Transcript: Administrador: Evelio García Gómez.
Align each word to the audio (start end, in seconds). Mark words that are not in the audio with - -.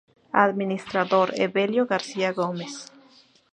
Administrador: 0.43 1.29
Evelio 1.37 1.85
García 1.85 2.33
Gómez. 2.33 2.91